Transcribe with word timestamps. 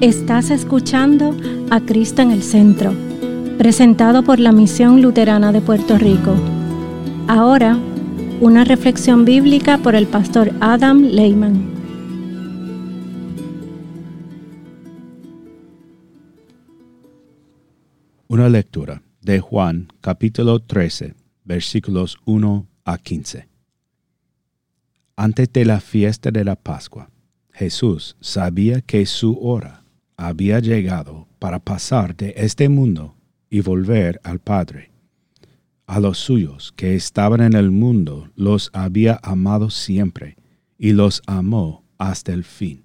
Estás 0.00 0.50
escuchando 0.50 1.36
a 1.70 1.80
Cristo 1.80 2.22
en 2.22 2.30
el 2.30 2.44
Centro, 2.44 2.94
presentado 3.58 4.22
por 4.22 4.38
la 4.38 4.52
Misión 4.52 5.02
Luterana 5.02 5.50
de 5.50 5.60
Puerto 5.60 5.98
Rico. 5.98 6.36
Ahora, 7.26 7.76
una 8.40 8.62
reflexión 8.62 9.24
bíblica 9.24 9.78
por 9.78 9.96
el 9.96 10.06
pastor 10.06 10.52
Adam 10.60 11.02
Lehman. 11.02 11.74
Una 18.28 18.48
lectura 18.48 19.02
de 19.20 19.40
Juan 19.40 19.88
capítulo 20.00 20.60
13, 20.60 21.16
versículos 21.42 22.18
1 22.24 22.68
a 22.84 22.98
15. 22.98 23.48
Antes 25.16 25.52
de 25.52 25.64
la 25.64 25.80
fiesta 25.80 26.30
de 26.30 26.44
la 26.44 26.54
Pascua, 26.54 27.10
Jesús 27.52 28.16
sabía 28.20 28.80
que 28.80 29.04
su 29.04 29.36
hora 29.42 29.77
había 30.18 30.58
llegado 30.58 31.28
para 31.38 31.60
pasar 31.60 32.14
de 32.14 32.34
este 32.36 32.68
mundo 32.68 33.14
y 33.48 33.60
volver 33.60 34.20
al 34.24 34.40
Padre. 34.40 34.90
A 35.86 36.00
los 36.00 36.18
suyos 36.18 36.74
que 36.76 36.94
estaban 36.94 37.40
en 37.40 37.54
el 37.54 37.70
mundo 37.70 38.28
los 38.34 38.68
había 38.74 39.18
amado 39.22 39.70
siempre 39.70 40.36
y 40.76 40.92
los 40.92 41.22
amó 41.26 41.84
hasta 41.96 42.34
el 42.34 42.44
fin. 42.44 42.84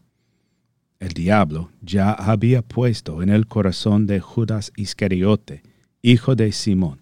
El 1.00 1.10
diablo 1.10 1.72
ya 1.82 2.14
había 2.14 2.62
puesto 2.62 3.22
en 3.22 3.30
el 3.30 3.48
corazón 3.48 4.08
de 4.08 4.22
Judas 4.22 4.72
Iscariote, 4.78 5.64
hijo 6.02 6.36
de 6.36 6.54
Simón, 6.54 7.00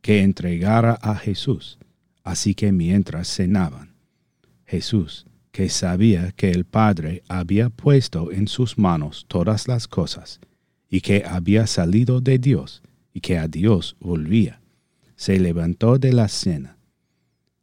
que 0.00 0.22
entregara 0.22 0.92
a 1.02 1.16
Jesús. 1.16 1.78
Así 2.22 2.54
que 2.54 2.72
mientras 2.72 3.28
cenaban, 3.28 3.92
Jesús 4.64 5.26
que 5.54 5.68
sabía 5.68 6.32
que 6.32 6.50
el 6.50 6.64
Padre 6.64 7.22
había 7.28 7.70
puesto 7.70 8.32
en 8.32 8.48
sus 8.48 8.76
manos 8.76 9.24
todas 9.28 9.68
las 9.68 9.86
cosas, 9.86 10.40
y 10.90 11.00
que 11.00 11.22
había 11.24 11.68
salido 11.68 12.20
de 12.20 12.40
Dios, 12.40 12.82
y 13.12 13.20
que 13.20 13.38
a 13.38 13.46
Dios 13.46 13.94
volvía, 14.00 14.60
se 15.14 15.38
levantó 15.38 15.96
de 15.96 16.12
la 16.12 16.26
cena, 16.26 16.76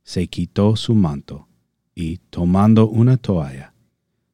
se 0.05 0.27
quitó 0.27 0.77
su 0.77 0.95
manto, 0.95 1.49
y 1.93 2.19
tomando 2.29 2.87
una 2.87 3.17
toalla, 3.17 3.73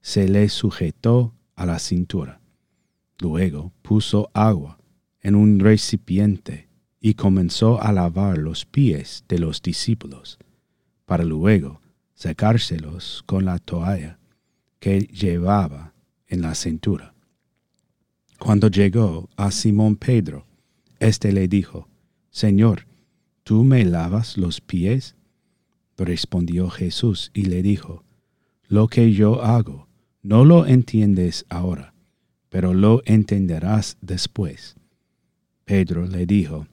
se 0.02 0.28
le 0.28 0.50
sujetó 0.50 1.34
a 1.56 1.66
la 1.66 1.80
cintura. 1.80 2.40
Luego 3.18 3.74
puso 3.82 4.30
agua 4.36 4.78
en 5.20 5.34
un 5.34 5.60
recipiente 5.60 6.70
y 7.02 7.16
comenzó 7.16 7.82
a 7.82 7.92
lavar 7.92 8.38
los 8.38 8.68
pies 8.68 9.26
de 9.28 9.40
los 9.40 9.64
discípulos, 9.64 10.38
para 11.08 11.24
luego 11.24 11.82
secárselos 12.18 13.24
con 13.28 13.46
la 13.46 13.60
toalla 13.60 14.18
que 14.80 15.02
llevaba 15.02 15.94
en 16.28 16.42
la 16.42 16.56
cintura. 16.56 17.14
Cuando 18.40 18.70
llegó 18.70 19.30
a 19.36 19.52
Simón 19.52 19.96
Pedro, 19.96 20.48
éste 21.00 21.32
le 21.32 21.48
dijo, 21.48 21.88
Señor, 22.32 22.88
¿tú 23.44 23.64
me 23.64 23.86
lavas 23.86 24.36
los 24.36 24.62
pies? 24.62 25.16
Respondió 25.96 26.72
Jesús 26.72 27.30
y 27.36 27.44
le 27.44 27.62
dijo, 27.62 28.04
Lo 28.68 28.88
que 28.88 29.14
yo 29.14 29.44
hago, 29.44 29.88
no 30.24 30.44
lo 30.44 30.66
entiendes 30.66 31.46
ahora, 31.50 31.94
pero 32.50 32.74
lo 32.74 33.04
entenderás 33.06 33.96
después. 34.02 34.76
Pedro 35.66 36.08
le 36.08 36.26
dijo, 36.26 36.66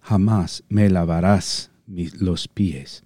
Jamás 0.00 0.64
me 0.68 0.90
lavarás 0.90 1.70
los 1.86 2.46
pies. 2.46 3.04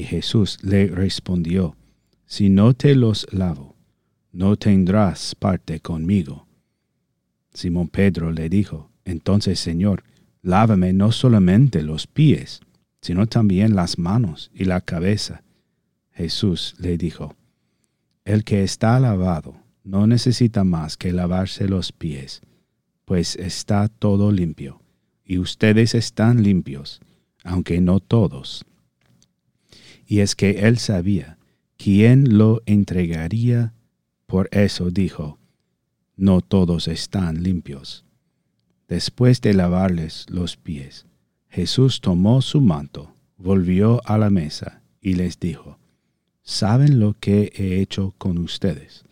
Y 0.00 0.04
Jesús 0.04 0.56
le 0.62 0.86
respondió, 0.86 1.76
Si 2.24 2.48
no 2.48 2.72
te 2.72 2.94
los 2.94 3.26
lavo, 3.34 3.76
no 4.32 4.56
tendrás 4.56 5.34
parte 5.34 5.80
conmigo. 5.80 6.46
Simón 7.52 7.88
Pedro 7.88 8.32
le 8.32 8.48
dijo, 8.48 8.90
Entonces, 9.04 9.60
Señor, 9.60 10.04
lávame 10.40 10.94
no 10.94 11.12
solamente 11.12 11.82
los 11.82 12.06
pies, 12.06 12.62
sino 13.02 13.26
también 13.26 13.74
las 13.74 13.98
manos 13.98 14.50
y 14.54 14.64
la 14.64 14.80
cabeza. 14.80 15.42
Jesús 16.12 16.76
le 16.78 16.96
dijo, 16.96 17.36
El 18.24 18.42
que 18.42 18.62
está 18.62 18.98
lavado 19.00 19.54
no 19.84 20.06
necesita 20.06 20.64
más 20.64 20.96
que 20.96 21.12
lavarse 21.12 21.68
los 21.68 21.92
pies, 21.92 22.40
pues 23.04 23.36
está 23.36 23.88
todo 23.88 24.32
limpio, 24.32 24.80
y 25.26 25.36
ustedes 25.36 25.94
están 25.94 26.42
limpios, 26.42 27.02
aunque 27.44 27.82
no 27.82 28.00
todos 28.00 28.64
y 30.10 30.22
es 30.22 30.34
que 30.34 30.66
él 30.66 30.78
sabía 30.78 31.38
quién 31.76 32.36
lo 32.36 32.62
entregaría, 32.66 33.74
por 34.26 34.48
eso 34.50 34.90
dijo, 34.90 35.38
no 36.16 36.40
todos 36.40 36.88
están 36.88 37.44
limpios. 37.44 38.04
Después 38.88 39.40
de 39.40 39.54
lavarles 39.54 40.26
los 40.28 40.56
pies, 40.56 41.06
Jesús 41.48 42.00
tomó 42.00 42.42
su 42.42 42.60
manto, 42.60 43.14
volvió 43.36 44.00
a 44.04 44.18
la 44.18 44.30
mesa 44.30 44.82
y 45.00 45.14
les 45.14 45.38
dijo, 45.38 45.78
¿saben 46.42 46.98
lo 46.98 47.14
que 47.14 47.52
he 47.54 47.80
hecho 47.80 48.12
con 48.18 48.38
ustedes? 48.38 49.04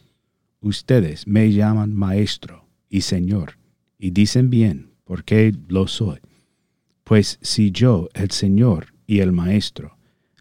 Ustedes 0.61 1.29
me 1.29 1.53
llaman 1.53 1.95
maestro 1.95 2.67
y 2.89 3.03
señor, 3.03 3.57
y 4.01 4.11
dicen 4.11 4.51
bien, 4.51 4.95
porque 5.05 5.55
lo 5.69 5.87
soy. 5.87 6.19
Pues 7.05 7.39
si 7.41 7.71
yo, 7.71 8.09
el 8.15 8.33
Señor 8.33 8.95
y 9.07 9.21
el 9.21 9.31
Maestro, 9.31 9.98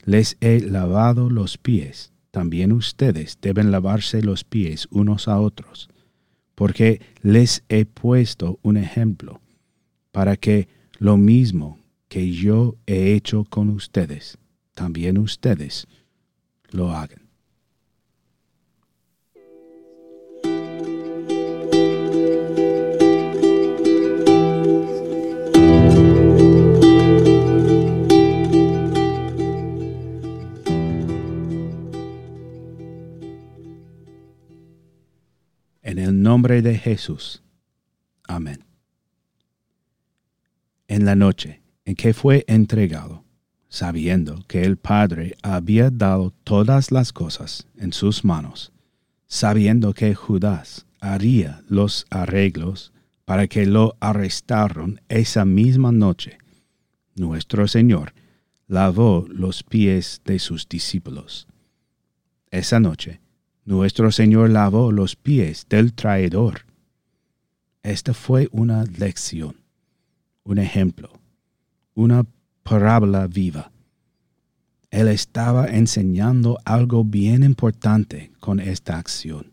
les 0.07 0.38
he 0.40 0.62
lavado 0.62 1.29
los 1.29 1.57
pies, 1.57 2.13
también 2.31 2.72
ustedes 2.72 3.40
deben 3.41 3.72
lavarse 3.72 4.22
los 4.22 4.45
pies 4.45 4.88
unos 4.90 5.28
a 5.28 5.38
otros, 5.38 5.90
porque 6.56 7.01
les 7.23 7.66
he 7.68 7.85
puesto 7.85 8.57
un 8.62 8.78
ejemplo, 8.78 9.41
para 10.13 10.38
que 10.38 10.69
lo 10.97 11.17
mismo 11.17 11.78
que 12.07 12.31
yo 12.31 12.78
he 12.85 13.16
hecho 13.16 13.44
con 13.50 13.69
ustedes, 13.69 14.38
también 14.73 15.17
ustedes 15.17 15.88
lo 16.72 16.91
hagan. 16.91 17.26
De 36.47 36.78
Jesús. 36.78 37.44
Amén. 38.25 38.63
En 40.88 41.06
la 41.06 41.16
noche 41.16 41.62
en 41.84 41.96
que 41.96 42.13
fue 42.13 42.46
entregado, 42.47 43.25
sabiendo 43.68 44.44
que 44.47 44.63
el 44.63 44.78
Padre 44.78 45.35
había 45.44 45.90
dado 45.90 46.34
todas 46.44 46.91
las 46.91 47.12
cosas 47.12 47.68
en 47.78 47.91
sus 47.91 48.24
manos, 48.24 48.72
sabiendo 49.28 49.94
que 49.94 50.16
Judas 50.16 50.85
haría 51.02 51.62
los 51.68 52.06
arreglos 52.09 52.94
para 53.25 53.47
que 53.47 53.66
lo 53.66 53.97
arrestaron 54.00 55.02
esa 55.09 55.44
misma 55.44 55.91
noche, 55.91 56.38
nuestro 57.16 57.68
Señor 57.68 58.14
lavó 58.68 59.25
los 59.29 59.64
pies 59.64 60.22
de 60.24 60.40
sus 60.40 60.68
discípulos. 60.69 61.47
Esa 62.52 62.79
noche, 62.79 63.19
nuestro 63.67 64.13
Señor 64.13 64.50
lavó 64.50 64.94
los 64.94 65.17
pies 65.17 65.66
del 65.69 65.94
traidor. 65.94 66.61
Esta 67.83 68.13
fue 68.13 68.47
una 68.53 68.85
lección, 68.85 69.57
un 70.45 70.57
ejemplo, 70.57 71.11
una 71.94 72.25
parábola 72.63 73.28
viva. 73.28 73.73
Él 74.89 75.09
estaba 75.09 75.67
enseñando 75.67 76.57
algo 76.63 77.03
bien 77.03 77.44
importante 77.44 78.31
con 78.39 78.61
esta 78.61 78.97
acción. 78.97 79.51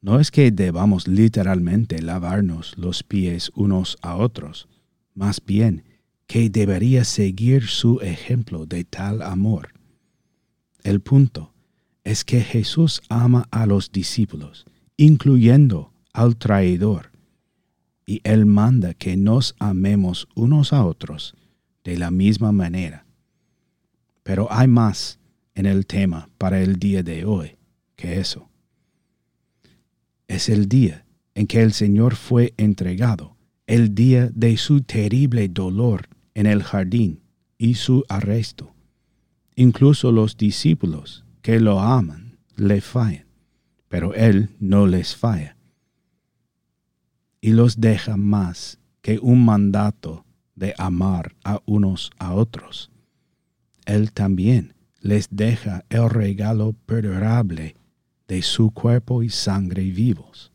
No 0.00 0.20
es 0.20 0.30
que 0.30 0.52
debamos 0.52 1.08
literalmente 1.08 2.00
lavarnos 2.00 2.78
los 2.78 3.02
pies 3.02 3.50
unos 3.56 3.98
a 4.02 4.14
otros, 4.14 4.68
más 5.14 5.42
bien 5.44 5.82
que 6.28 6.48
debería 6.48 7.02
seguir 7.02 7.66
su 7.66 7.98
ejemplo 8.02 8.66
de 8.66 8.84
tal 8.84 9.20
amor. 9.20 9.70
El 10.84 11.00
punto 11.00 11.52
es 12.04 12.24
que 12.24 12.40
Jesús 12.40 13.02
ama 13.08 13.46
a 13.50 13.66
los 13.66 13.92
discípulos, 13.92 14.64
incluyendo 14.96 15.92
al 16.12 16.36
traidor, 16.36 17.10
y 18.06 18.20
Él 18.24 18.46
manda 18.46 18.94
que 18.94 19.16
nos 19.16 19.54
amemos 19.58 20.28
unos 20.34 20.72
a 20.72 20.84
otros 20.84 21.34
de 21.84 21.96
la 21.96 22.10
misma 22.10 22.52
manera. 22.52 23.06
Pero 24.22 24.48
hay 24.50 24.68
más 24.68 25.18
en 25.54 25.66
el 25.66 25.86
tema 25.86 26.28
para 26.38 26.60
el 26.60 26.76
día 26.76 27.02
de 27.02 27.24
hoy 27.24 27.56
que 27.96 28.18
eso. 28.18 28.48
Es 30.26 30.48
el 30.48 30.68
día 30.68 31.06
en 31.34 31.46
que 31.46 31.62
el 31.62 31.72
Señor 31.72 32.16
fue 32.16 32.54
entregado, 32.56 33.36
el 33.66 33.94
día 33.94 34.30
de 34.34 34.56
su 34.56 34.82
terrible 34.82 35.48
dolor 35.48 36.08
en 36.34 36.46
el 36.46 36.62
jardín 36.62 37.20
y 37.58 37.74
su 37.74 38.04
arresto. 38.08 38.74
Incluso 39.54 40.10
los 40.12 40.36
discípulos 40.36 41.24
que 41.42 41.60
lo 41.60 41.80
aman 41.80 42.38
le 42.56 42.80
fallan, 42.80 43.26
pero 43.88 44.14
Él 44.14 44.50
no 44.58 44.86
les 44.86 45.16
falla. 45.16 45.56
Y 47.40 47.52
los 47.52 47.80
deja 47.80 48.16
más 48.16 48.78
que 49.00 49.18
un 49.18 49.44
mandato 49.44 50.26
de 50.54 50.74
amar 50.76 51.34
a 51.42 51.60
unos 51.64 52.10
a 52.18 52.34
otros. 52.34 52.90
Él 53.86 54.12
también 54.12 54.74
les 55.00 55.28
deja 55.30 55.84
el 55.88 56.10
regalo 56.10 56.74
perdurable 56.84 57.76
de 58.28 58.42
su 58.42 58.70
cuerpo 58.70 59.22
y 59.22 59.30
sangre 59.30 59.84
vivos. 59.84 60.52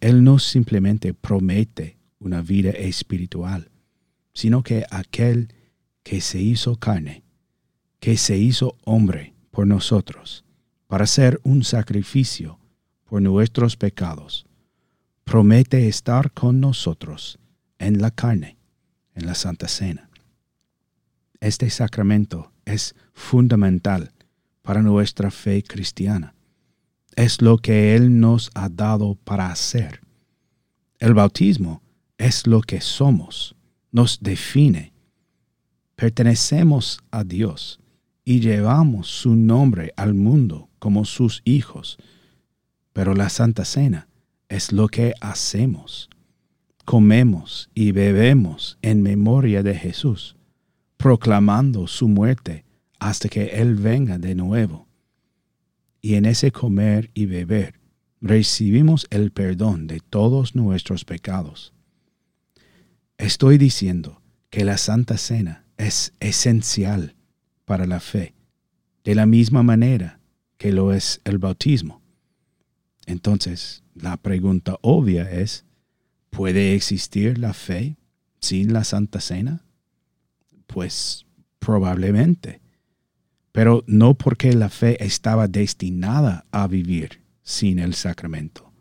Él 0.00 0.24
no 0.24 0.38
simplemente 0.38 1.12
promete 1.12 1.98
una 2.18 2.40
vida 2.40 2.70
espiritual, 2.70 3.70
sino 4.32 4.62
que 4.62 4.84
aquel 4.90 5.52
que 6.02 6.22
se 6.22 6.40
hizo 6.40 6.76
carne, 6.76 7.22
que 7.98 8.16
se 8.16 8.38
hizo 8.38 8.78
hombre 8.84 9.34
por 9.50 9.66
nosotros, 9.66 10.44
para 10.86 11.06
ser 11.06 11.40
un 11.44 11.62
sacrificio 11.62 12.58
por 13.04 13.22
nuestros 13.22 13.76
pecados, 13.76 14.46
promete 15.24 15.88
estar 15.88 16.32
con 16.32 16.60
nosotros 16.60 17.38
en 17.78 18.00
la 18.00 18.10
carne, 18.10 18.58
en 19.14 19.26
la 19.26 19.34
Santa 19.34 19.68
Cena. 19.68 20.10
Este 21.40 21.70
sacramento 21.70 22.52
es 22.64 22.94
fundamental 23.12 24.12
para 24.62 24.82
nuestra 24.82 25.30
fe 25.30 25.62
cristiana. 25.62 26.34
Es 27.16 27.42
lo 27.42 27.58
que 27.58 27.96
Él 27.96 28.20
nos 28.20 28.50
ha 28.54 28.68
dado 28.68 29.14
para 29.16 29.50
hacer. 29.50 30.00
El 30.98 31.14
bautismo 31.14 31.82
es 32.18 32.46
lo 32.46 32.60
que 32.60 32.80
somos, 32.80 33.56
nos 33.90 34.20
define. 34.20 34.92
Pertenecemos 35.96 37.00
a 37.10 37.24
Dios 37.24 37.79
y 38.24 38.40
llevamos 38.40 39.08
su 39.08 39.34
nombre 39.34 39.92
al 39.96 40.14
mundo 40.14 40.68
como 40.78 41.04
sus 41.04 41.42
hijos. 41.44 41.98
Pero 42.92 43.14
la 43.14 43.28
Santa 43.28 43.64
Cena 43.64 44.08
es 44.48 44.72
lo 44.72 44.88
que 44.88 45.14
hacemos. 45.20 46.10
Comemos 46.84 47.70
y 47.74 47.92
bebemos 47.92 48.78
en 48.82 49.02
memoria 49.02 49.62
de 49.62 49.74
Jesús, 49.74 50.36
proclamando 50.96 51.86
su 51.86 52.08
muerte 52.08 52.64
hasta 52.98 53.28
que 53.28 53.46
Él 53.60 53.76
venga 53.76 54.18
de 54.18 54.34
nuevo. 54.34 54.88
Y 56.02 56.14
en 56.14 56.24
ese 56.24 56.50
comer 56.50 57.10
y 57.14 57.26
beber 57.26 57.80
recibimos 58.20 59.06
el 59.10 59.30
perdón 59.30 59.86
de 59.86 60.00
todos 60.00 60.54
nuestros 60.54 61.04
pecados. 61.04 61.72
Estoy 63.18 63.58
diciendo 63.58 64.20
que 64.50 64.64
la 64.64 64.78
Santa 64.78 65.16
Cena 65.16 65.64
es 65.76 66.12
esencial 66.20 67.14
para 67.70 67.86
la 67.86 68.00
fe, 68.00 68.34
de 69.04 69.14
la 69.14 69.26
misma 69.26 69.62
manera 69.62 70.18
que 70.58 70.72
lo 70.72 70.92
es 70.92 71.20
el 71.22 71.38
bautismo. 71.38 72.02
Entonces, 73.06 73.84
la 73.94 74.16
pregunta 74.16 74.76
obvia 74.82 75.30
es, 75.30 75.64
¿puede 76.30 76.74
existir 76.74 77.38
la 77.38 77.54
fe 77.54 77.96
sin 78.40 78.72
la 78.72 78.82
Santa 78.82 79.20
Cena? 79.20 79.62
Pues 80.66 81.26
probablemente, 81.60 82.60
pero 83.52 83.84
no 83.86 84.14
porque 84.14 84.52
la 84.52 84.68
fe 84.68 85.04
estaba 85.04 85.46
destinada 85.46 86.46
a 86.50 86.66
vivir 86.66 87.20
sin 87.44 87.78
el 87.78 87.94
sacramento, 87.94 88.72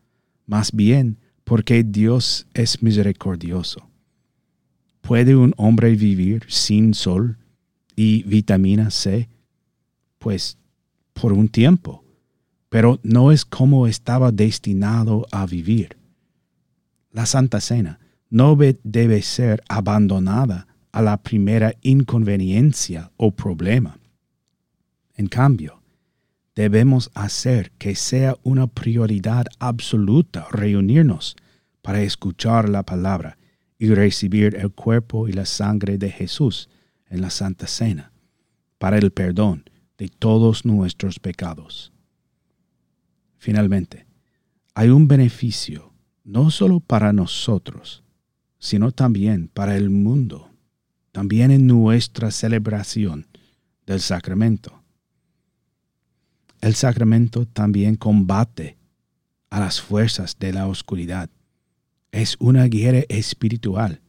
más 0.47 0.71
bien 0.71 1.19
porque 1.43 1.83
Dios 1.83 2.47
es 2.55 2.81
misericordioso 2.81 3.87
¿Puede 5.01 5.35
un 5.35 5.53
hombre 5.57 5.95
vivir 5.95 6.45
sin 6.47 6.93
sol 6.93 7.38
y 7.99 8.23
vitamina 8.23 8.91
C? 8.91 9.27
Pues 10.19 10.57
por 11.11 11.33
un 11.33 11.49
tiempo, 11.49 12.05
pero 12.69 12.97
no 13.03 13.33
es 13.33 13.43
como 13.43 13.87
estaba 13.87 14.31
destinado 14.31 15.27
a 15.33 15.45
vivir. 15.45 15.97
La 17.11 17.25
Santa 17.25 17.59
Cena 17.59 17.99
no 18.29 18.57
debe 18.83 19.21
ser 19.21 19.61
abandonada 19.67 20.65
a 20.93 21.01
la 21.01 21.17
primera 21.17 21.73
inconveniencia 21.81 23.11
o 23.17 23.31
problema. 23.31 23.99
En 25.15 25.27
cambio, 25.27 25.81
debemos 26.55 27.11
hacer 27.15 27.71
que 27.71 27.95
sea 27.95 28.37
una 28.43 28.67
prioridad 28.67 29.45
absoluta 29.59 30.47
reunirnos 30.51 31.35
para 31.81 32.01
escuchar 32.01 32.69
la 32.69 32.83
palabra 32.83 33.37
y 33.77 33.89
recibir 33.89 34.55
el 34.55 34.71
cuerpo 34.71 35.27
y 35.27 35.33
la 35.33 35.45
sangre 35.45 35.97
de 35.97 36.11
Jesús 36.11 36.69
en 37.09 37.21
la 37.21 37.29
Santa 37.29 37.67
Cena, 37.67 38.11
para 38.77 38.97
el 38.97 39.11
perdón 39.11 39.69
de 39.97 40.07
todos 40.09 40.65
nuestros 40.65 41.19
pecados. 41.19 41.91
Finalmente, 43.37 44.05
hay 44.73 44.89
un 44.89 45.07
beneficio 45.07 45.93
no 46.23 46.51
solo 46.51 46.79
para 46.79 47.11
nosotros, 47.11 48.03
sino 48.59 48.91
también 48.91 49.47
para 49.47 49.75
el 49.75 49.89
mundo, 49.89 50.49
también 51.11 51.51
en 51.51 51.65
nuestra 51.67 52.31
celebración 52.31 53.27
del 53.85 53.99
sacramento. 53.99 54.83
El 56.61 56.75
sacramento 56.75 57.45
también 57.45 57.95
combate 57.95 58.77
a 59.49 59.59
las 59.59 59.81
fuerzas 59.81 60.37
de 60.39 60.53
la 60.53 60.67
oscuridad 60.67 61.29
es 62.11 62.35
una 62.39 62.65
guerra 62.65 63.03
espiritual. 63.09 64.01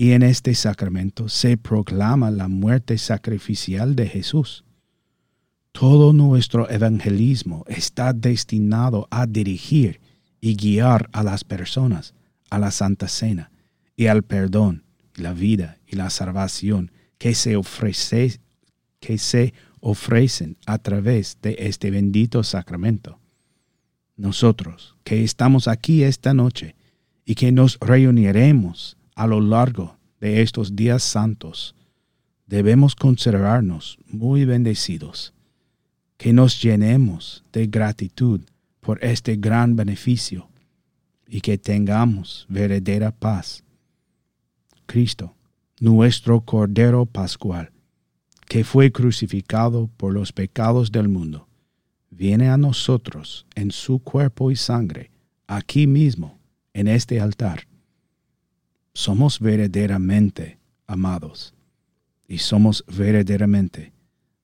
Y 0.00 0.12
en 0.12 0.22
este 0.22 0.54
sacramento 0.54 1.28
se 1.28 1.58
proclama 1.58 2.30
la 2.30 2.48
muerte 2.48 2.96
sacrificial 2.96 3.94
de 3.94 4.08
Jesús. 4.08 4.64
Todo 5.72 6.14
nuestro 6.14 6.70
evangelismo 6.70 7.66
está 7.68 8.14
destinado 8.14 9.06
a 9.10 9.26
dirigir 9.26 10.00
y 10.40 10.56
guiar 10.56 11.10
a 11.12 11.22
las 11.22 11.44
personas 11.44 12.14
a 12.48 12.58
la 12.58 12.70
Santa 12.70 13.08
Cena 13.08 13.50
y 13.94 14.06
al 14.06 14.22
perdón, 14.22 14.84
la 15.16 15.34
vida 15.34 15.76
y 15.86 15.96
la 15.96 16.08
salvación 16.08 16.92
que 17.18 17.34
se, 17.34 17.56
ofrece, 17.56 18.40
que 19.00 19.18
se 19.18 19.52
ofrecen 19.80 20.56
a 20.64 20.78
través 20.78 21.36
de 21.42 21.56
este 21.58 21.90
bendito 21.90 22.42
sacramento. 22.42 23.18
Nosotros 24.16 24.96
que 25.04 25.24
estamos 25.24 25.68
aquí 25.68 26.04
esta 26.04 26.32
noche, 26.32 26.74
y 27.26 27.34
que 27.34 27.52
nos 27.52 27.78
reuniremos 27.80 28.96
a 29.20 29.26
lo 29.26 29.38
largo 29.38 29.98
de 30.18 30.40
estos 30.40 30.74
días 30.74 31.02
santos, 31.02 31.74
debemos 32.46 32.94
considerarnos 32.94 33.98
muy 34.06 34.46
bendecidos, 34.46 35.34
que 36.16 36.32
nos 36.32 36.62
llenemos 36.62 37.44
de 37.52 37.66
gratitud 37.66 38.40
por 38.80 39.04
este 39.04 39.36
gran 39.36 39.76
beneficio 39.76 40.48
y 41.28 41.42
que 41.42 41.58
tengamos 41.58 42.46
verdadera 42.48 43.10
paz. 43.10 43.62
Cristo, 44.86 45.34
nuestro 45.80 46.40
Cordero 46.40 47.04
Pascual, 47.04 47.72
que 48.48 48.64
fue 48.64 48.90
crucificado 48.90 49.90
por 49.98 50.14
los 50.14 50.32
pecados 50.32 50.92
del 50.92 51.10
mundo, 51.10 51.46
viene 52.08 52.48
a 52.48 52.56
nosotros 52.56 53.44
en 53.54 53.70
su 53.70 53.98
cuerpo 53.98 54.50
y 54.50 54.56
sangre, 54.56 55.10
aquí 55.46 55.86
mismo 55.86 56.38
en 56.72 56.88
este 56.88 57.20
altar, 57.20 57.66
somos 59.00 59.40
verdaderamente 59.40 60.58
amados 60.86 61.54
y 62.28 62.36
somos 62.36 62.84
verdaderamente 62.86 63.94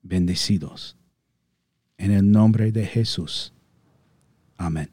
bendecidos. 0.02 0.96
En 1.98 2.10
el 2.10 2.30
nombre 2.30 2.72
de 2.72 2.86
Jesús. 2.86 3.52
Amén. 4.56 4.88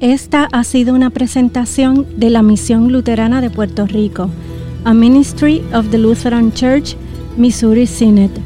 Esta 0.00 0.48
ha 0.52 0.64
sido 0.64 0.94
una 0.94 1.10
presentación 1.10 2.18
de 2.18 2.30
la 2.30 2.42
Misión 2.42 2.92
Luterana 2.92 3.40
de 3.40 3.50
Puerto 3.50 3.86
Rico, 3.86 4.30
a 4.84 4.92
Ministry 4.92 5.62
of 5.72 5.90
the 5.90 5.98
Lutheran 5.98 6.52
Church, 6.52 6.96
Missouri 7.36 7.86
Synod. 7.86 8.45